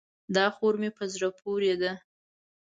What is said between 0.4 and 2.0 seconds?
خور مې زړه پورې ده.